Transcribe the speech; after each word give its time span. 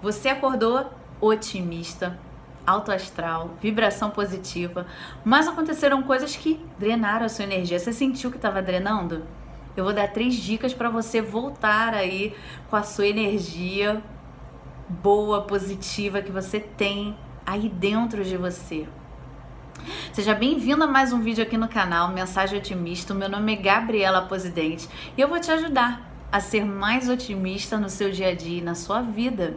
Você 0.00 0.28
acordou 0.28 0.92
otimista, 1.20 2.16
alto 2.64 2.92
astral, 2.92 3.56
vibração 3.60 4.10
positiva, 4.10 4.86
mas 5.24 5.48
aconteceram 5.48 6.02
coisas 6.04 6.36
que 6.36 6.60
drenaram 6.78 7.26
a 7.26 7.28
sua 7.28 7.44
energia. 7.44 7.80
Você 7.80 7.92
sentiu 7.92 8.30
que 8.30 8.36
estava 8.36 8.62
drenando? 8.62 9.26
Eu 9.76 9.82
vou 9.82 9.92
dar 9.92 10.12
três 10.12 10.34
dicas 10.34 10.72
para 10.72 10.88
você 10.88 11.20
voltar 11.20 11.94
aí 11.94 12.32
com 12.70 12.76
a 12.76 12.84
sua 12.84 13.08
energia 13.08 14.00
boa, 14.88 15.42
positiva 15.42 16.22
que 16.22 16.30
você 16.30 16.60
tem 16.60 17.16
aí 17.44 17.68
dentro 17.68 18.22
de 18.22 18.36
você. 18.36 18.86
Seja 20.12 20.32
bem-vindo 20.32 20.84
a 20.84 20.86
mais 20.86 21.12
um 21.12 21.20
vídeo 21.20 21.42
aqui 21.42 21.56
no 21.56 21.68
canal 21.68 22.08
Mensagem 22.08 22.56
Otimista. 22.56 23.12
Meu 23.14 23.28
nome 23.28 23.52
é 23.52 23.56
Gabriela 23.56 24.22
Posidente 24.22 24.88
e 25.16 25.20
eu 25.20 25.28
vou 25.28 25.40
te 25.40 25.50
ajudar 25.50 26.08
a 26.30 26.38
ser 26.38 26.64
mais 26.64 27.08
otimista 27.08 27.78
no 27.78 27.88
seu 27.88 28.12
dia 28.12 28.28
a 28.28 28.34
dia 28.34 28.58
e 28.58 28.62
na 28.62 28.76
sua 28.76 29.00
vida. 29.02 29.56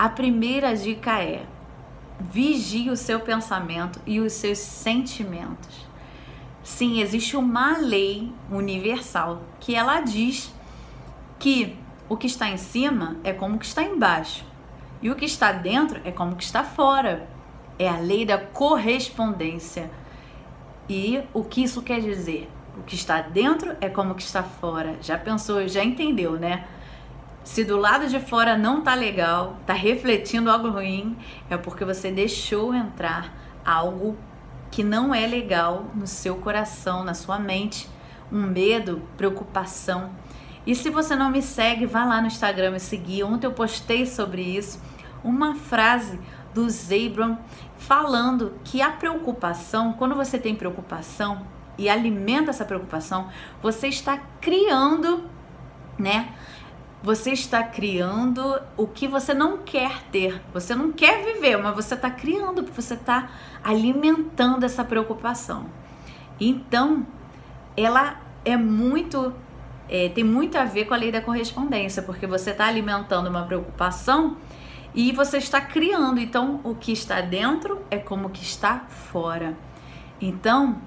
A 0.00 0.08
primeira 0.08 0.74
dica 0.74 1.22
é: 1.22 1.44
vigie 2.18 2.88
o 2.88 2.96
seu 2.96 3.20
pensamento 3.20 4.00
e 4.06 4.18
os 4.18 4.32
seus 4.32 4.56
sentimentos. 4.56 5.86
Sim, 6.64 7.02
existe 7.02 7.36
uma 7.36 7.76
lei 7.76 8.32
universal 8.50 9.42
que 9.60 9.74
ela 9.74 10.00
diz 10.00 10.54
que 11.38 11.76
o 12.08 12.16
que 12.16 12.26
está 12.26 12.48
em 12.48 12.56
cima 12.56 13.18
é 13.22 13.34
como 13.34 13.56
o 13.56 13.58
que 13.58 13.66
está 13.66 13.82
embaixo 13.82 14.42
e 15.02 15.10
o 15.10 15.14
que 15.14 15.26
está 15.26 15.52
dentro 15.52 16.00
é 16.02 16.10
como 16.10 16.32
o 16.32 16.36
que 16.36 16.44
está 16.44 16.64
fora. 16.64 17.28
É 17.78 17.86
a 17.86 17.98
lei 17.98 18.24
da 18.24 18.38
correspondência. 18.38 19.90
E 20.88 21.20
o 21.34 21.44
que 21.44 21.62
isso 21.62 21.82
quer 21.82 22.00
dizer? 22.00 22.48
O 22.78 22.84
que 22.84 22.94
está 22.94 23.20
dentro 23.20 23.76
é 23.82 23.90
como 23.90 24.12
o 24.12 24.14
que 24.14 24.22
está 24.22 24.42
fora. 24.42 24.96
Já 25.02 25.18
pensou, 25.18 25.68
já 25.68 25.84
entendeu, 25.84 26.38
né? 26.38 26.66
Se 27.42 27.64
do 27.64 27.76
lado 27.76 28.06
de 28.06 28.20
fora 28.20 28.56
não 28.56 28.82
tá 28.82 28.94
legal, 28.94 29.56
tá 29.66 29.72
refletindo 29.72 30.50
algo 30.50 30.70
ruim, 30.70 31.16
é 31.48 31.56
porque 31.56 31.84
você 31.84 32.10
deixou 32.10 32.74
entrar 32.74 33.34
algo 33.64 34.16
que 34.70 34.84
não 34.84 35.14
é 35.14 35.26
legal 35.26 35.86
no 35.94 36.06
seu 36.06 36.36
coração, 36.36 37.02
na 37.02 37.14
sua 37.14 37.38
mente, 37.38 37.88
um 38.30 38.42
medo, 38.42 39.02
preocupação. 39.16 40.10
E 40.66 40.74
se 40.74 40.90
você 40.90 41.16
não 41.16 41.30
me 41.30 41.42
segue, 41.42 41.86
vá 41.86 42.04
lá 42.04 42.20
no 42.20 42.28
Instagram 42.28 42.72
me 42.72 42.80
seguir. 42.80 43.24
Ontem 43.24 43.46
eu 43.46 43.52
postei 43.52 44.06
sobre 44.06 44.42
isso 44.42 44.80
uma 45.24 45.54
frase 45.54 46.20
do 46.54 46.68
Zebron 46.68 47.36
falando 47.76 48.54
que 48.64 48.82
a 48.82 48.90
preocupação, 48.90 49.94
quando 49.94 50.14
você 50.14 50.38
tem 50.38 50.54
preocupação 50.54 51.46
e 51.78 51.88
alimenta 51.88 52.50
essa 52.50 52.64
preocupação, 52.64 53.28
você 53.62 53.88
está 53.88 54.18
criando, 54.40 55.24
né? 55.98 56.34
Você 57.02 57.30
está 57.30 57.62
criando 57.62 58.60
o 58.76 58.86
que 58.86 59.08
você 59.08 59.32
não 59.32 59.58
quer 59.58 60.02
ter. 60.12 60.42
Você 60.52 60.74
não 60.74 60.92
quer 60.92 61.24
viver, 61.24 61.56
mas 61.56 61.74
você 61.74 61.94
está 61.94 62.10
criando, 62.10 62.62
porque 62.62 62.80
você 62.80 62.94
está 62.94 63.30
alimentando 63.64 64.64
essa 64.64 64.84
preocupação. 64.84 65.66
Então, 66.38 67.06
ela 67.76 68.20
é 68.44 68.56
muito. 68.56 69.32
É, 69.88 70.08
tem 70.10 70.22
muito 70.22 70.56
a 70.56 70.64
ver 70.64 70.84
com 70.84 70.94
a 70.94 70.96
lei 70.96 71.10
da 71.10 71.20
correspondência, 71.20 72.02
porque 72.02 72.26
você 72.26 72.50
está 72.50 72.66
alimentando 72.66 73.28
uma 73.28 73.44
preocupação 73.44 74.36
e 74.94 75.10
você 75.10 75.38
está 75.38 75.60
criando. 75.60 76.20
Então, 76.20 76.60
o 76.62 76.74
que 76.74 76.92
está 76.92 77.20
dentro 77.20 77.80
é 77.90 77.98
como 77.98 78.28
o 78.28 78.30
que 78.30 78.42
está 78.42 78.80
fora. 78.88 79.56
Então, 80.20 80.80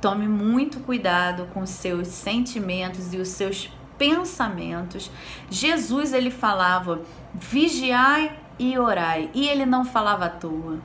tome 0.00 0.28
muito 0.28 0.80
cuidado 0.80 1.48
com 1.52 1.62
os 1.62 1.70
seus 1.70 2.08
sentimentos 2.08 3.12
e 3.12 3.18
os 3.18 3.28
seus 3.28 3.70
pensamentos. 3.98 5.10
Jesus 5.50 6.12
ele 6.12 6.30
falava: 6.30 7.02
vigiai 7.32 8.38
e 8.58 8.78
orai, 8.78 9.30
e 9.34 9.48
ele 9.48 9.66
não 9.66 9.84
falava 9.84 10.26
à 10.26 10.30
toa. 10.30 10.78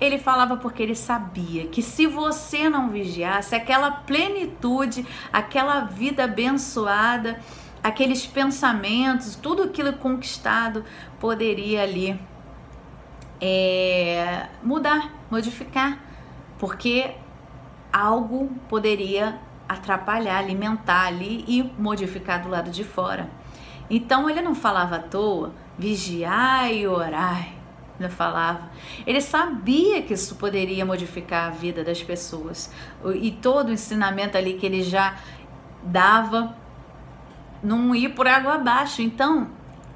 Ele 0.00 0.18
falava 0.18 0.56
porque 0.56 0.82
ele 0.82 0.94
sabia 0.94 1.66
que 1.66 1.82
se 1.82 2.06
você 2.06 2.70
não 2.70 2.88
vigiasse, 2.88 3.54
aquela 3.54 3.90
plenitude, 3.90 5.06
aquela 5.30 5.80
vida 5.80 6.24
abençoada, 6.24 7.38
aqueles 7.82 8.26
pensamentos, 8.26 9.36
tudo 9.36 9.64
aquilo 9.64 9.92
conquistado 9.92 10.84
poderia 11.18 11.82
ali 11.82 12.18
é, 13.40 14.48
mudar, 14.62 15.12
modificar, 15.30 15.98
porque 16.58 17.14
algo 17.92 18.50
poderia 18.68 19.38
atrapalhar, 19.70 20.38
alimentar 20.38 21.06
ali 21.06 21.44
e 21.46 21.62
modificar 21.80 22.42
do 22.42 22.48
lado 22.48 22.70
de 22.70 22.82
fora. 22.82 23.30
Então 23.88 24.28
ele 24.28 24.42
não 24.42 24.54
falava 24.54 24.96
à 24.96 24.98
toa, 24.98 25.52
vigiai 25.78 26.80
e 26.80 26.86
orai. 26.86 27.54
Ele 27.98 28.08
falava. 28.08 28.62
Ele 29.06 29.20
sabia 29.20 30.00
que 30.02 30.14
isso 30.14 30.36
poderia 30.36 30.86
modificar 30.86 31.48
a 31.48 31.50
vida 31.50 31.84
das 31.84 32.02
pessoas. 32.02 32.72
E 33.14 33.30
todo 33.30 33.68
o 33.68 33.72
ensinamento 33.72 34.38
ali 34.38 34.54
que 34.54 34.64
ele 34.64 34.82
já 34.82 35.16
dava 35.82 36.56
não 37.62 37.94
ir 37.94 38.08
por 38.14 38.26
água 38.26 38.54
abaixo. 38.54 39.02
Então, 39.02 39.50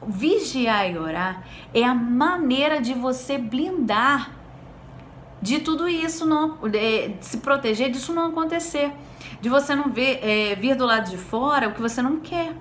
vigiar 0.06 0.90
e 0.90 0.98
orar 0.98 1.44
é 1.72 1.82
a 1.82 1.94
maneira 1.94 2.80
de 2.80 2.92
você 2.92 3.38
blindar 3.38 4.33
de 5.44 5.58
tudo 5.58 5.86
isso 5.86 6.24
não 6.24 6.56
de 6.68 7.16
se 7.20 7.36
proteger 7.36 7.90
disso 7.90 8.14
não 8.14 8.28
acontecer 8.28 8.90
de 9.44 9.50
você 9.50 9.74
não 9.74 9.90
ver, 9.90 10.20
é, 10.22 10.54
vir 10.54 10.74
do 10.74 10.86
lado 10.86 11.10
de 11.10 11.18
fora 11.18 11.68
o 11.68 11.72
que 11.74 11.80
você 11.82 12.00
não 12.00 12.18
quer, 12.18 12.54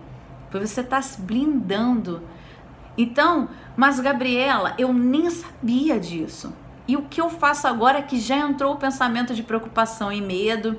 porque 0.52 0.68
você 0.68 0.82
está 0.82 1.02
se 1.02 1.22
blindando. 1.22 2.22
Então, 2.98 3.48
mas 3.78 4.02
Gabriela, 4.02 4.76
eu 4.78 4.92
nem 4.92 5.30
sabia 5.30 5.98
disso. 5.98 6.54
E 6.86 6.98
o 6.98 7.04
que 7.04 7.22
eu 7.22 7.30
faço 7.30 7.70
agora 7.70 8.00
é 8.00 8.02
que 8.02 8.20
já 8.20 8.36
entrou 8.36 8.74
o 8.74 8.78
pensamento 8.78 9.34
de 9.34 9.42
preocupação 9.42 10.12
e 10.12 10.20
medo, 10.20 10.78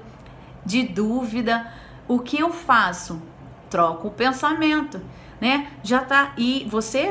de 0.63 0.83
dúvida. 0.83 1.73
O 2.07 2.19
que 2.19 2.39
eu 2.39 2.53
faço? 2.53 3.23
Troco 3.71 4.09
o 4.09 4.11
pensamento, 4.11 5.01
né? 5.41 5.69
Já 5.83 6.03
tá. 6.03 6.35
E 6.37 6.67
você, 6.69 7.09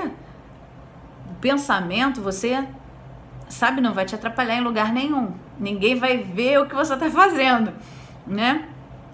o 1.31 1.33
pensamento, 1.41 2.21
você 2.21 2.63
sabe, 3.49 3.81
não 3.81 3.93
vai 3.93 4.05
te 4.05 4.15
atrapalhar 4.15 4.55
em 4.55 4.61
lugar 4.61 4.91
nenhum. 4.91 5.33
Ninguém 5.59 5.95
vai 5.95 6.17
ver 6.17 6.59
o 6.59 6.65
que 6.65 6.75
você 6.75 6.93
está 6.93 7.09
fazendo, 7.09 7.73
né? 8.25 8.67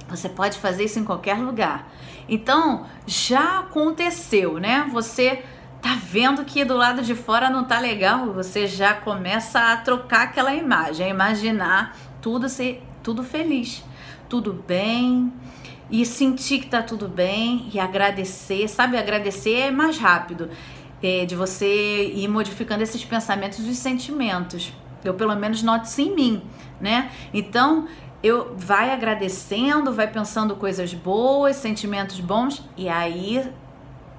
Você 0.10 0.28
pode 0.28 0.58
fazer 0.58 0.86
isso 0.86 1.00
em 1.00 1.04
qualquer 1.04 1.38
lugar. 1.38 1.88
Então, 2.28 2.86
já 3.06 3.60
aconteceu, 3.60 4.60
né? 4.60 4.88
Você 4.92 5.44
tá 5.82 5.96
vendo 6.02 6.44
que 6.46 6.66
do 6.66 6.76
lado 6.76 7.02
de 7.02 7.16
fora 7.16 7.50
não 7.50 7.64
tá 7.64 7.80
legal, 7.80 8.34
você 8.34 8.68
já 8.68 8.94
começa 8.94 9.60
a 9.60 9.78
trocar 9.78 10.24
aquela 10.24 10.54
imagem, 10.54 11.06
a 11.06 11.10
imaginar 11.10 11.96
tudo 12.22 12.50
ser 12.50 12.84
tudo 13.02 13.24
feliz, 13.24 13.84
tudo 14.28 14.54
bem, 14.54 15.32
e 15.90 16.06
sentir 16.06 16.60
que 16.60 16.68
tá 16.68 16.84
tudo 16.84 17.08
bem 17.08 17.70
e 17.74 17.80
agradecer, 17.80 18.68
sabe? 18.68 18.98
Agradecer 18.98 19.56
é 19.56 19.72
mais 19.72 19.98
rápido, 19.98 20.50
é, 21.02 21.26
de 21.26 21.36
você 21.36 22.12
ir 22.14 22.28
modificando 22.28 22.84
esses 22.84 23.04
pensamentos 23.04 23.60
e 23.60 23.76
sentimentos. 23.76 24.74
Eu 25.04 25.14
pelo 25.14 25.36
menos 25.36 25.64
noto 25.64 25.86
isso 25.86 26.02
em 26.02 26.14
mim, 26.14 26.44
né? 26.80 27.10
Então, 27.34 27.88
eu 28.22 28.54
vai 28.58 28.92
agradecendo, 28.92 29.94
vai 29.94 30.08
pensando 30.08 30.56
coisas 30.56 30.94
boas, 30.94 31.56
sentimentos 31.56 32.20
bons 32.20 32.64
e 32.76 32.90
aí 32.90 33.50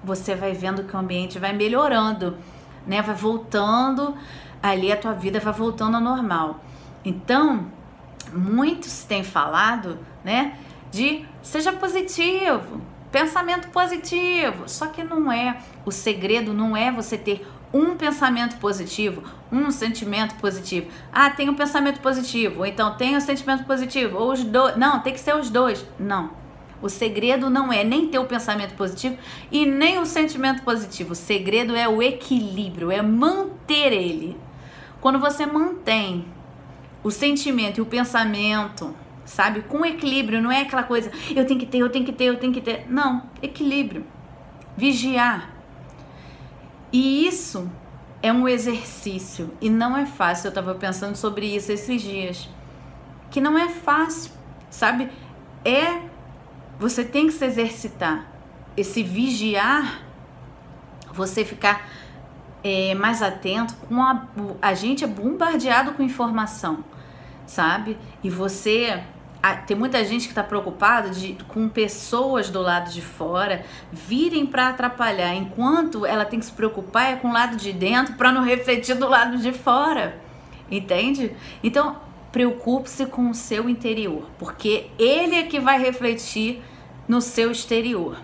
você 0.02 0.34
vai 0.34 0.52
vendo 0.52 0.84
que 0.84 0.96
o 0.96 0.98
ambiente 0.98 1.38
vai 1.38 1.52
melhorando, 1.52 2.36
né? 2.86 3.02
Vai 3.02 3.14
voltando 3.14 4.16
ali 4.62 4.92
a 4.92 4.96
tua 4.96 5.12
vida 5.12 5.40
vai 5.40 5.52
voltando 5.52 5.96
ao 5.96 6.00
normal. 6.00 6.60
Então, 7.04 7.66
muitos 8.32 9.04
têm 9.04 9.24
falado, 9.24 9.98
né, 10.24 10.56
de 10.90 11.24
seja 11.42 11.72
positivo, 11.72 12.80
pensamento 13.10 13.68
positivo. 13.68 14.68
Só 14.68 14.86
que 14.86 15.02
não 15.02 15.30
é, 15.30 15.58
o 15.84 15.90
segredo 15.90 16.52
não 16.52 16.76
é 16.76 16.90
você 16.90 17.16
ter 17.16 17.46
um 17.72 17.96
pensamento 17.96 18.56
positivo, 18.58 19.22
um 19.50 19.70
sentimento 19.70 20.34
positivo. 20.36 20.88
Ah, 21.12 21.30
tem 21.30 21.48
um 21.48 21.54
pensamento 21.54 22.00
positivo, 22.00 22.60
ou 22.60 22.66
então 22.66 22.96
tem 22.96 23.16
um 23.16 23.20
sentimento 23.20 23.64
positivo, 23.64 24.18
ou 24.18 24.32
os 24.32 24.42
dois. 24.42 24.76
Não, 24.76 25.00
tem 25.00 25.12
que 25.12 25.20
ser 25.20 25.36
os 25.36 25.50
dois. 25.50 25.86
Não. 25.98 26.30
O 26.82 26.88
segredo 26.88 27.50
não 27.50 27.72
é 27.72 27.84
nem 27.84 28.08
ter 28.08 28.18
o 28.18 28.24
pensamento 28.24 28.74
positivo 28.74 29.16
e 29.52 29.66
nem 29.66 29.98
o 29.98 30.06
sentimento 30.06 30.62
positivo. 30.62 31.12
O 31.12 31.16
segredo 31.16 31.76
é 31.76 31.86
o 31.86 32.02
equilíbrio, 32.02 32.90
é 32.90 33.02
manter 33.02 33.92
ele. 33.92 34.36
Quando 35.00 35.18
você 35.18 35.44
mantém 35.44 36.24
o 37.02 37.10
sentimento 37.10 37.78
e 37.78 37.80
o 37.82 37.86
pensamento, 37.86 38.94
sabe, 39.24 39.62
com 39.62 39.84
equilíbrio, 39.84 40.42
não 40.42 40.50
é 40.50 40.62
aquela 40.62 40.82
coisa, 40.82 41.10
eu 41.34 41.46
tenho 41.46 41.58
que 41.60 41.66
ter, 41.66 41.78
eu 41.78 41.90
tenho 41.90 42.04
que 42.04 42.12
ter, 42.12 42.24
eu 42.24 42.38
tenho 42.38 42.52
que 42.52 42.60
ter. 42.60 42.86
Não, 42.88 43.22
equilíbrio. 43.42 44.04
Vigiar 44.76 45.60
e 46.92 47.26
isso 47.26 47.70
é 48.22 48.32
um 48.32 48.48
exercício 48.48 49.50
e 49.60 49.70
não 49.70 49.96
é 49.96 50.06
fácil. 50.06 50.48
Eu 50.48 50.50
estava 50.50 50.74
pensando 50.74 51.16
sobre 51.16 51.46
isso 51.46 51.70
esses 51.70 52.02
dias. 52.02 52.48
Que 53.30 53.40
não 53.40 53.56
é 53.56 53.68
fácil, 53.68 54.32
sabe? 54.68 55.08
É 55.64 56.02
você 56.78 57.04
tem 57.04 57.26
que 57.26 57.32
se 57.32 57.44
exercitar. 57.44 58.26
Esse 58.76 59.02
vigiar, 59.02 60.02
você 61.12 61.44
ficar 61.44 61.88
é, 62.64 62.94
mais 62.94 63.22
atento 63.22 63.74
com 63.88 64.02
a, 64.02 64.26
a 64.60 64.74
gente 64.74 65.04
é 65.04 65.06
bombardeado 65.06 65.92
com 65.92 66.02
informação, 66.02 66.84
sabe? 67.50 67.98
E 68.22 68.30
você 68.30 69.02
tem 69.66 69.76
muita 69.76 70.04
gente 70.04 70.22
que 70.22 70.30
está 70.30 70.42
preocupada 70.42 71.10
de, 71.10 71.36
com 71.48 71.68
pessoas 71.68 72.48
do 72.48 72.60
lado 72.60 72.92
de 72.92 73.02
fora 73.02 73.64
virem 73.90 74.46
para 74.46 74.68
atrapalhar, 74.68 75.34
enquanto 75.34 76.06
ela 76.06 76.24
tem 76.24 76.38
que 76.38 76.46
se 76.46 76.52
preocupar 76.52 77.12
é 77.12 77.16
com 77.16 77.28
o 77.28 77.32
lado 77.32 77.56
de 77.56 77.72
dentro 77.72 78.14
para 78.14 78.30
não 78.30 78.44
refletir 78.44 78.94
do 78.94 79.08
lado 79.08 79.36
de 79.38 79.52
fora, 79.52 80.16
entende? 80.70 81.34
Então 81.62 81.96
preocupe-se 82.30 83.06
com 83.06 83.30
o 83.30 83.34
seu 83.34 83.68
interior, 83.68 84.30
porque 84.38 84.88
ele 84.96 85.34
é 85.34 85.42
que 85.42 85.58
vai 85.58 85.80
refletir 85.80 86.62
no 87.08 87.20
seu 87.20 87.50
exterior. 87.50 88.16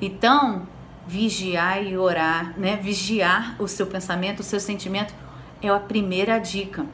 Então 0.00 0.66
vigiar 1.06 1.84
e 1.84 1.98
orar, 1.98 2.58
né? 2.58 2.76
Vigiar 2.76 3.56
o 3.58 3.68
seu 3.68 3.86
pensamento, 3.86 4.40
o 4.40 4.44
seu 4.44 4.60
sentimento 4.60 5.12
é 5.60 5.68
a 5.68 5.78
primeira 5.78 6.38
dica. 6.38 6.86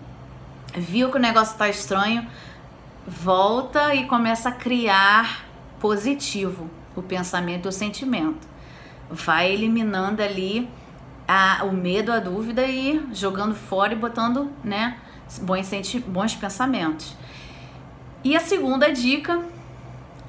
Viu 0.76 1.10
que 1.10 1.16
o 1.16 1.20
negócio 1.20 1.52
está 1.52 1.68
estranho? 1.68 2.28
volta 3.06 3.94
e 3.94 4.06
começa 4.06 4.48
a 4.48 4.52
criar 4.52 5.46
positivo 5.78 6.68
o 6.96 7.02
pensamento 7.02 7.66
e 7.66 7.68
o 7.68 7.72
sentimento. 7.72 8.48
Vai 9.08 9.52
eliminando 9.52 10.22
ali 10.22 10.68
a, 11.28 11.64
o 11.64 11.72
medo, 11.72 12.10
a 12.10 12.18
dúvida 12.18 12.66
e 12.66 13.06
jogando 13.12 13.54
fora 13.54 13.92
e 13.92 13.96
botando 13.96 14.50
né, 14.64 14.98
bons, 15.42 15.70
bons 16.06 16.34
pensamentos. 16.34 17.16
E 18.24 18.36
a 18.36 18.40
segunda 18.40 18.92
dica, 18.92 19.40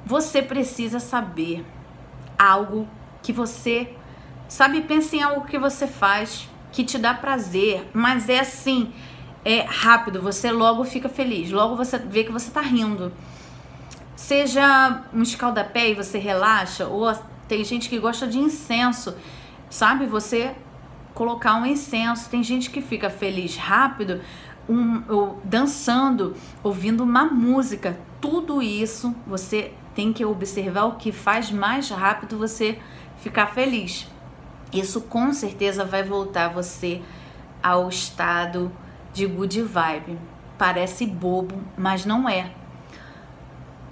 você 0.06 0.40
precisa 0.40 1.00
saber 1.00 1.64
algo 2.38 2.86
que 3.22 3.32
você 3.32 3.92
sabe, 4.46 4.82
pense 4.82 5.16
em 5.16 5.22
algo 5.22 5.46
que 5.46 5.58
você 5.58 5.88
faz 5.88 6.48
que 6.70 6.84
te 6.84 6.96
dá 6.96 7.12
prazer, 7.12 7.90
mas 7.92 8.28
é 8.28 8.40
assim, 8.40 8.92
é 9.44 9.60
rápido, 9.62 10.20
você 10.20 10.50
logo 10.50 10.84
fica 10.84 11.08
feliz, 11.08 11.50
logo 11.50 11.76
você 11.76 11.98
vê 11.98 12.24
que 12.24 12.32
você 12.32 12.50
tá 12.50 12.60
rindo. 12.60 13.12
Seja 14.16 15.04
um 15.12 15.22
escaldapé 15.22 15.90
e 15.90 15.94
você 15.94 16.18
relaxa, 16.18 16.86
ou 16.86 17.12
tem 17.46 17.64
gente 17.64 17.88
que 17.88 17.98
gosta 17.98 18.26
de 18.26 18.38
incenso, 18.38 19.14
sabe? 19.70 20.06
Você 20.06 20.54
colocar 21.18 21.56
um 21.56 21.66
incenso. 21.66 22.30
Tem 22.30 22.44
gente 22.44 22.70
que 22.70 22.80
fica 22.80 23.10
feliz 23.10 23.56
rápido, 23.56 24.20
um, 24.68 25.02
ou, 25.08 25.40
dançando, 25.42 26.36
ouvindo 26.62 27.02
uma 27.02 27.24
música. 27.24 27.98
Tudo 28.20 28.62
isso 28.62 29.12
você 29.26 29.72
tem 29.96 30.12
que 30.12 30.24
observar 30.24 30.84
o 30.84 30.96
que 30.96 31.10
faz 31.10 31.50
mais 31.50 31.90
rápido 31.90 32.38
você 32.38 32.78
ficar 33.18 33.48
feliz. 33.48 34.06
Isso 34.72 35.00
com 35.00 35.32
certeza 35.32 35.84
vai 35.84 36.04
voltar 36.04 36.48
você 36.48 37.02
ao 37.60 37.88
estado 37.88 38.70
de 39.18 39.26
good 39.26 39.62
vibe. 39.62 40.16
Parece 40.56 41.04
bobo, 41.06 41.60
mas 41.76 42.06
não 42.06 42.28
é. 42.28 42.52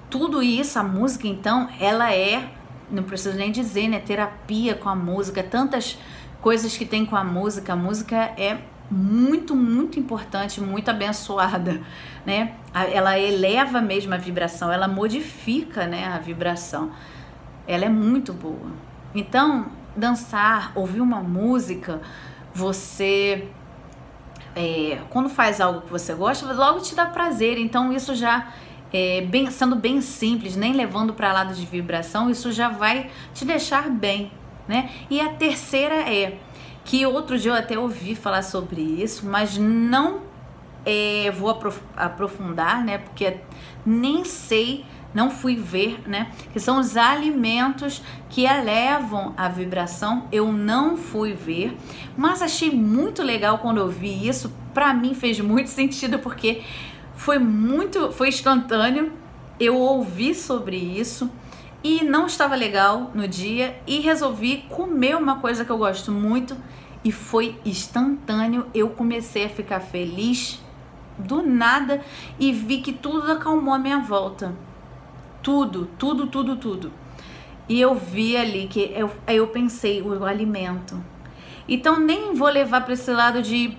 Tudo 0.08 0.42
isso, 0.42 0.78
a 0.78 0.82
música 0.82 1.26
então, 1.26 1.68
ela 1.80 2.14
é, 2.14 2.48
não 2.90 3.02
preciso 3.02 3.36
nem 3.36 3.50
dizer, 3.50 3.88
né? 3.88 3.98
Terapia 3.98 4.74
com 4.74 4.88
a 4.88 4.94
música, 4.94 5.42
tantas 5.42 5.98
coisas 6.40 6.76
que 6.76 6.86
tem 6.86 7.04
com 7.04 7.16
a 7.16 7.24
música. 7.24 7.72
A 7.72 7.76
música 7.76 8.16
é 8.16 8.58
muito, 8.88 9.56
muito 9.56 9.98
importante, 9.98 10.60
muito 10.60 10.88
abençoada, 10.88 11.80
né? 12.24 12.54
Ela 12.72 13.18
eleva 13.18 13.80
mesmo 13.80 14.14
a 14.14 14.16
vibração, 14.16 14.70
ela 14.70 14.86
modifica, 14.86 15.86
né, 15.86 16.06
a 16.06 16.18
vibração. 16.18 16.92
Ela 17.66 17.86
é 17.86 17.88
muito 17.88 18.32
boa. 18.32 18.70
Então, 19.12 19.66
dançar, 19.96 20.70
ouvir 20.76 21.00
uma 21.00 21.20
música, 21.20 22.00
você 22.54 23.48
é, 24.56 24.98
quando 25.10 25.28
faz 25.28 25.60
algo 25.60 25.82
que 25.82 25.90
você 25.90 26.14
gosta, 26.14 26.50
logo 26.52 26.80
te 26.80 26.94
dá 26.94 27.04
prazer. 27.04 27.58
Então 27.58 27.92
isso 27.92 28.14
já 28.14 28.52
é, 28.92 29.20
bem, 29.20 29.50
sendo 29.50 29.76
bem 29.76 30.00
simples, 30.00 30.56
nem 30.56 30.72
levando 30.72 31.12
para 31.12 31.32
lado 31.32 31.54
de 31.54 31.66
vibração, 31.66 32.30
isso 32.30 32.50
já 32.50 32.70
vai 32.70 33.10
te 33.34 33.44
deixar 33.44 33.90
bem, 33.90 34.32
né? 34.66 34.90
E 35.10 35.20
a 35.20 35.28
terceira 35.28 35.94
é 36.10 36.38
que 36.84 37.04
outro 37.04 37.38
dia 37.38 37.50
eu 37.50 37.54
até 37.54 37.78
ouvi 37.78 38.14
falar 38.14 38.42
sobre 38.42 38.80
isso, 38.80 39.26
mas 39.26 39.58
não 39.58 40.22
é, 40.84 41.30
vou 41.32 41.50
aprofundar, 41.96 42.82
né? 42.82 42.98
Porque 42.98 43.36
nem 43.84 44.24
sei 44.24 44.86
não 45.16 45.30
fui 45.30 45.56
ver, 45.56 46.06
né? 46.06 46.30
Que 46.52 46.60
são 46.60 46.78
os 46.78 46.94
alimentos 46.94 48.02
que 48.28 48.44
elevam 48.44 49.32
a 49.34 49.48
vibração. 49.48 50.28
Eu 50.30 50.52
não 50.52 50.94
fui 50.94 51.32
ver, 51.32 51.74
mas 52.18 52.42
achei 52.42 52.70
muito 52.70 53.22
legal 53.22 53.56
quando 53.56 53.78
eu 53.78 53.88
vi 53.88 54.28
isso. 54.28 54.52
Para 54.74 54.92
mim 54.92 55.14
fez 55.14 55.40
muito 55.40 55.70
sentido 55.80 56.18
porque 56.18 56.62
foi 57.14 57.38
muito, 57.38 58.12
foi 58.12 58.28
instantâneo. 58.28 59.10
Eu 59.58 59.78
ouvi 59.78 60.34
sobre 60.34 60.76
isso 60.76 61.30
e 61.82 62.04
não 62.04 62.26
estava 62.26 62.54
legal 62.54 63.10
no 63.14 63.26
dia 63.26 63.80
e 63.86 64.00
resolvi 64.00 64.66
comer 64.68 65.16
uma 65.16 65.40
coisa 65.40 65.64
que 65.64 65.72
eu 65.72 65.78
gosto 65.78 66.12
muito 66.12 66.54
e 67.02 67.10
foi 67.10 67.58
instantâneo. 67.64 68.66
Eu 68.74 68.90
comecei 68.90 69.46
a 69.46 69.48
ficar 69.48 69.80
feliz 69.80 70.60
do 71.18 71.40
nada 71.40 72.02
e 72.38 72.52
vi 72.52 72.82
que 72.82 72.92
tudo 72.92 73.32
acalmou 73.32 73.72
à 73.72 73.78
minha 73.78 74.00
volta 74.00 74.65
tudo, 75.46 75.88
tudo, 75.96 76.26
tudo, 76.26 76.56
tudo. 76.56 76.92
E 77.68 77.80
eu 77.80 77.94
vi 77.94 78.36
ali 78.36 78.66
que 78.66 78.92
eu, 78.92 79.12
aí 79.24 79.36
eu 79.36 79.46
pensei, 79.46 80.02
o 80.02 80.24
alimento. 80.24 81.00
Então 81.68 82.00
nem 82.00 82.34
vou 82.34 82.48
levar 82.48 82.80
para 82.80 82.94
esse 82.94 83.12
lado 83.12 83.40
de 83.40 83.78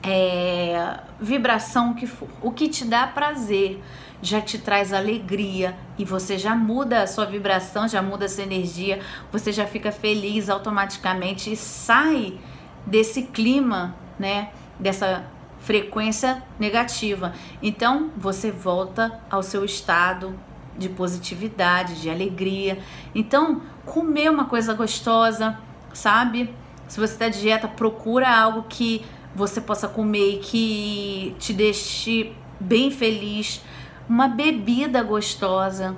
é, 0.00 1.00
vibração 1.20 1.92
que 1.92 2.06
for. 2.06 2.28
O 2.40 2.52
que 2.52 2.68
te 2.68 2.84
dá 2.84 3.04
prazer 3.04 3.82
já 4.22 4.40
te 4.40 4.60
traz 4.60 4.92
alegria 4.92 5.76
e 5.98 6.04
você 6.04 6.38
já 6.38 6.54
muda 6.54 7.02
a 7.02 7.06
sua 7.08 7.24
vibração, 7.24 7.88
já 7.88 8.00
muda 8.00 8.26
a 8.26 8.28
sua 8.28 8.44
energia, 8.44 9.00
você 9.32 9.50
já 9.50 9.66
fica 9.66 9.90
feliz 9.90 10.48
automaticamente 10.48 11.52
e 11.52 11.56
sai 11.56 12.38
desse 12.86 13.24
clima, 13.24 13.96
né? 14.20 14.50
Dessa 14.78 15.24
frequência 15.58 16.44
negativa. 16.60 17.32
Então 17.60 18.12
você 18.16 18.52
volta 18.52 19.20
ao 19.28 19.42
seu 19.42 19.64
estado 19.64 20.38
de 20.76 20.88
positividade, 20.88 22.00
de 22.00 22.10
alegria. 22.10 22.78
Então, 23.14 23.62
comer 23.84 24.30
uma 24.30 24.46
coisa 24.46 24.74
gostosa, 24.74 25.58
sabe? 25.92 26.54
Se 26.88 26.98
você 26.98 27.12
está 27.14 27.28
dieta, 27.28 27.68
procura 27.68 28.28
algo 28.28 28.64
que 28.68 29.04
você 29.34 29.60
possa 29.60 29.88
comer 29.88 30.34
e 30.34 30.38
que 30.38 31.36
te 31.38 31.52
deixe 31.52 32.32
bem 32.60 32.90
feliz. 32.90 33.62
Uma 34.08 34.28
bebida 34.28 35.02
gostosa. 35.02 35.96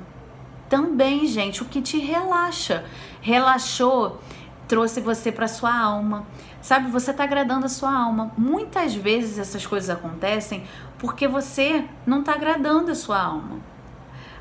Também, 0.69 1.27
gente, 1.27 1.63
o 1.63 1.67
que 1.67 1.83
te 1.83 1.99
relaxa. 1.99 2.85
Relaxou, 3.21 4.21
trouxe 4.69 5.01
você 5.01 5.33
para 5.33 5.49
sua 5.49 5.77
alma. 5.77 6.27
Sabe, 6.61 6.91
você 6.91 7.11
está 7.11 7.25
agradando 7.25 7.67
a 7.67 7.69
sua 7.69 7.93
alma. 7.93 8.33
Muitas 8.39 8.95
vezes 8.95 9.39
essas 9.39 9.67
coisas 9.67 9.91
acontecem 9.91 10.65
porque 10.99 11.29
você 11.29 11.85
não 12.07 12.21
está 12.21 12.33
agradando 12.33 12.91
a 12.91 12.95
sua 12.95 13.21
alma. 13.21 13.74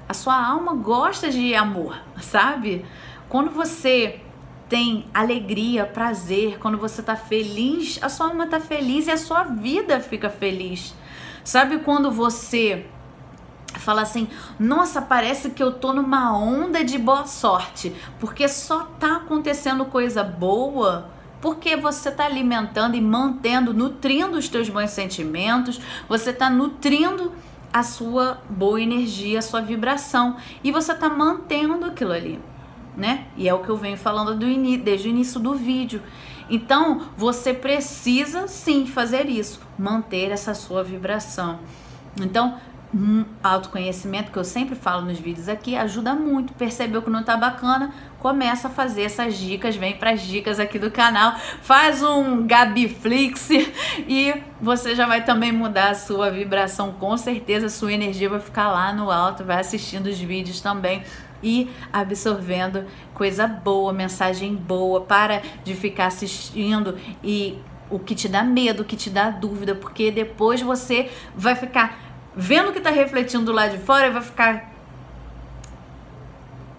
A 0.08 0.14
sua 0.14 0.36
alma 0.36 0.74
gosta 0.74 1.30
de 1.30 1.56
amor, 1.56 1.98
sabe? 2.22 2.86
Quando 3.30 3.52
você 3.52 4.20
tem 4.70 5.06
alegria, 5.14 5.86
prazer, 5.86 6.58
quando 6.60 6.78
você 6.78 7.02
tá 7.02 7.16
feliz, 7.16 8.00
a 8.02 8.10
sua 8.10 8.28
alma 8.28 8.48
tá 8.48 8.60
feliz 8.60 9.08
e 9.08 9.12
a 9.12 9.18
sua 9.18 9.44
vida 9.44 10.00
fica 10.00 10.30
feliz. 10.30 10.96
Sabe 11.44 11.80
quando 11.80 12.12
você 12.12 12.86
fala 13.76 14.02
assim: 14.02 14.28
"Nossa, 14.60 15.02
parece 15.02 15.52
que 15.52 15.62
eu 15.62 15.72
tô 15.72 15.94
numa 15.94 16.38
onda 16.38 16.84
de 16.84 16.98
boa 16.98 17.26
sorte, 17.26 17.96
porque 18.20 18.48
só 18.48 18.86
tá 19.00 19.18
acontecendo 19.18 19.86
coisa 19.86 20.24
boa" 20.24 21.12
porque 21.44 21.76
você 21.76 22.08
está 22.08 22.24
alimentando 22.24 22.96
e 22.96 23.02
mantendo, 23.02 23.74
nutrindo 23.74 24.38
os 24.38 24.48
teus 24.48 24.70
bons 24.70 24.92
sentimentos, 24.92 25.78
você 26.08 26.30
está 26.30 26.50
nutrindo 26.50 27.34
a 27.74 27.82
sua 27.82 28.40
boa 28.48 28.80
energia, 28.80 29.40
a 29.40 29.42
sua 29.42 29.60
vibração. 29.60 30.38
E 30.64 30.72
você 30.72 30.92
está 30.92 31.10
mantendo 31.10 31.84
aquilo 31.86 32.12
ali, 32.12 32.40
né? 32.96 33.26
E 33.36 33.50
é 33.50 33.54
o 33.54 33.60
que 33.60 33.70
eu 33.70 33.76
venho 33.76 33.98
falando 33.98 34.36
do 34.36 34.78
desde 34.78 35.08
o 35.08 35.10
início 35.10 35.40
do 35.40 35.56
vídeo. 35.56 36.02
Então, 36.50 37.08
você 37.18 37.54
precisa 37.54 38.48
sim 38.48 38.86
fazer 38.86 39.26
isso, 39.28 39.60
manter 39.78 40.30
essa 40.30 40.54
sua 40.54 40.84
vibração. 40.84 41.60
Então, 42.22 42.58
um 42.94 43.26
autoconhecimento 43.44 44.32
que 44.32 44.38
eu 44.38 44.44
sempre 44.44 44.76
falo 44.76 45.06
nos 45.06 45.18
vídeos 45.18 45.50
aqui 45.50 45.76
ajuda 45.76 46.14
muito. 46.14 46.54
Percebeu 46.54 47.02
que 47.02 47.10
não 47.10 47.24
tá 47.24 47.36
bacana? 47.36 47.92
Começa 48.20 48.68
a 48.68 48.72
fazer 48.72 49.04
essas 49.04 49.36
dicas, 49.38 49.76
vem 49.76 49.98
para 49.98 50.12
as 50.12 50.22
dicas 50.22 50.60
aqui 50.60 50.78
do 50.78 50.92
canal, 50.92 51.36
faz 51.62 52.04
um 52.04 52.46
Gabiflix 52.46 53.50
e 54.08 54.34
você 54.62 54.96
já 54.96 55.08
vai 55.08 55.26
também 55.26 55.52
mudar 55.52 55.90
a 55.90 55.96
sua 55.96 56.30
vibração, 56.30 56.94
com 56.94 57.18
certeza 57.18 57.68
sua 57.68 57.92
energia 57.92 58.30
vai 58.30 58.40
ficar 58.40 58.70
lá 58.70 58.94
no 58.94 59.10
alto, 59.10 59.44
vai 59.44 59.60
assistindo 59.60 60.08
os 60.08 60.20
vídeos 60.20 60.62
também 60.62 61.04
e 61.42 61.70
absorvendo 61.92 62.86
coisa 63.14 63.48
boa, 63.48 63.92
mensagem 63.92 64.56
boa. 64.56 65.02
Para 65.02 65.42
de 65.64 65.76
ficar 65.76 66.06
assistindo 66.06 66.98
e 67.24 67.58
o 67.90 68.00
que 68.00 68.16
te 68.16 68.28
dá 68.28 68.44
medo, 68.44 68.82
o 68.82 68.86
que 68.86 68.96
te 68.96 69.10
dá 69.10 69.30
dúvida, 69.30 69.76
porque 69.76 70.10
depois 70.10 70.62
você 70.62 71.12
vai 71.36 71.56
ficar 71.56 72.03
vendo 72.36 72.72
que 72.72 72.78
está 72.78 72.90
refletindo 72.90 73.46
do 73.46 73.52
lado 73.52 73.78
de 73.78 73.84
fora 73.84 74.12
vai 74.12 74.22
ficar, 74.22 74.72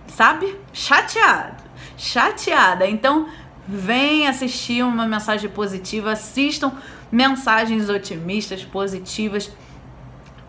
sabe, 0.07 0.57
chateado, 0.73 1.63
chateada. 1.97 2.87
Então, 2.87 3.29
vem 3.67 4.27
assistir 4.27 4.83
uma 4.83 5.07
mensagem 5.07 5.49
positiva, 5.49 6.13
assistam 6.13 6.73
mensagens 7.11 7.89
otimistas, 7.89 8.65
positivas, 8.65 9.51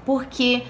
porque 0.05 0.63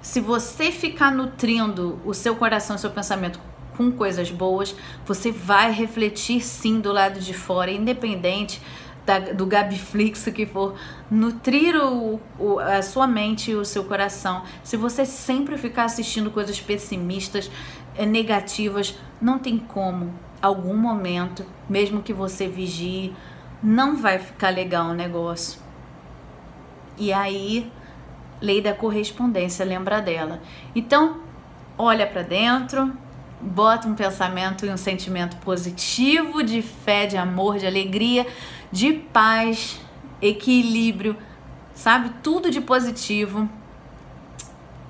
se 0.00 0.20
você 0.20 0.72
ficar 0.72 1.12
nutrindo 1.12 2.00
o 2.04 2.12
seu 2.12 2.34
coração, 2.34 2.76
o 2.76 2.78
seu 2.78 2.90
pensamento 2.90 3.38
com 3.76 3.90
coisas 3.90 4.30
boas, 4.30 4.74
você 5.06 5.30
vai 5.30 5.72
refletir 5.72 6.42
sim 6.42 6.80
do 6.80 6.92
lado 6.92 7.20
de 7.20 7.32
fora, 7.32 7.70
independente 7.70 8.60
da, 9.04 9.18
do 9.18 9.46
Gabiflix 9.46 10.24
que 10.26 10.46
for, 10.46 10.74
nutrir 11.10 11.76
o, 11.76 12.20
o, 12.38 12.58
a 12.58 12.82
sua 12.82 13.06
mente 13.06 13.50
e 13.50 13.54
o 13.54 13.64
seu 13.64 13.84
coração. 13.84 14.42
Se 14.62 14.76
você 14.76 15.04
sempre 15.04 15.56
ficar 15.58 15.84
assistindo 15.84 16.30
coisas 16.30 16.60
pessimistas, 16.60 17.50
eh, 17.96 18.06
negativas, 18.06 18.98
não 19.20 19.38
tem 19.38 19.58
como. 19.58 20.12
Algum 20.40 20.76
momento, 20.76 21.44
mesmo 21.68 22.02
que 22.02 22.12
você 22.12 22.48
vigie, 22.48 23.14
não 23.62 23.96
vai 23.96 24.18
ficar 24.18 24.50
legal 24.50 24.90
o 24.90 24.94
negócio. 24.94 25.60
E 26.98 27.12
aí, 27.12 27.70
lei 28.40 28.60
da 28.60 28.74
correspondência, 28.74 29.64
lembra 29.64 30.00
dela. 30.00 30.40
Então, 30.74 31.20
olha 31.78 32.06
para 32.06 32.22
dentro, 32.22 32.92
bota 33.42 33.88
um 33.88 33.94
pensamento 33.94 34.64
e 34.64 34.70
um 34.70 34.76
sentimento 34.76 35.36
positivo 35.38 36.42
de 36.42 36.62
fé, 36.62 37.06
de 37.06 37.16
amor, 37.16 37.58
de 37.58 37.66
alegria, 37.66 38.26
de 38.70 38.92
paz, 38.92 39.80
equilíbrio, 40.20 41.16
sabe? 41.74 42.10
Tudo 42.22 42.50
de 42.50 42.60
positivo. 42.60 43.48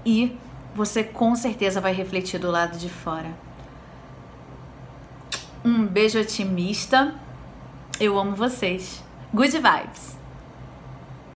E 0.04 0.36
você 0.74 1.02
com 1.02 1.34
certeza 1.34 1.80
vai 1.80 1.92
refletir 1.92 2.38
do 2.38 2.50
lado 2.50 2.78
de 2.78 2.88
fora. 2.88 3.30
Um 5.64 5.86
beijo 5.86 6.20
otimista. 6.20 7.14
Eu 7.98 8.18
amo 8.18 8.34
vocês. 8.34 9.02
Good 9.32 9.52
vibes. 9.52 10.21